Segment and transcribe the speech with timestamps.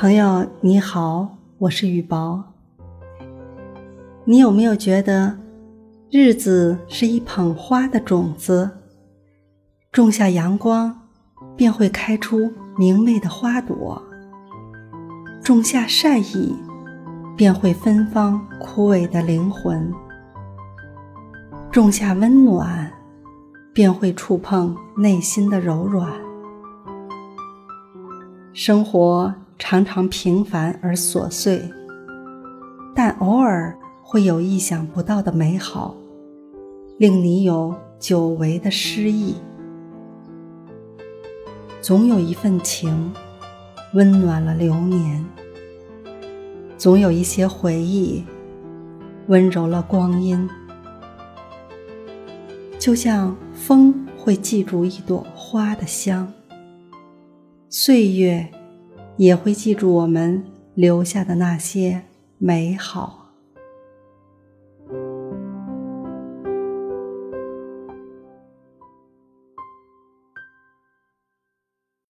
[0.00, 2.42] 朋友你好，我是雨薄。
[4.24, 5.36] 你有没有觉得，
[6.10, 8.70] 日子是一捧花的种子，
[9.92, 11.02] 种下阳光，
[11.54, 14.00] 便会开出明媚的花朵；
[15.44, 16.56] 种下善意，
[17.36, 19.92] 便会芬芳枯萎的灵魂；
[21.70, 22.90] 种下温暖，
[23.74, 26.10] 便会触碰内心的柔软。
[28.54, 31.62] 生活常常平凡而琐碎，
[32.92, 33.76] 但偶尔。
[34.02, 35.94] 会有意想不到的美好，
[36.98, 39.36] 令你有久违的诗意。
[41.80, 43.12] 总有一份情，
[43.94, 45.24] 温暖了流年；
[46.76, 48.24] 总有一些回忆，
[49.28, 50.50] 温柔了光阴。
[52.80, 56.32] 就像风会记住一朵花的香，
[57.68, 58.44] 岁月
[59.20, 60.42] 也会记住我们
[60.74, 62.04] 留下的那些
[62.38, 63.29] 美好。